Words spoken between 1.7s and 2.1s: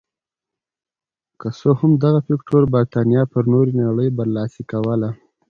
هم